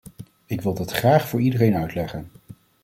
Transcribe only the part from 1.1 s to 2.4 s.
voor iedereen uitleggen.